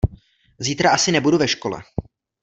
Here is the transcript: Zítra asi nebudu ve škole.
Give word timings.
Zítra 0.59 0.91
asi 0.91 1.11
nebudu 1.11 1.37
ve 1.39 1.47
škole. 1.47 1.81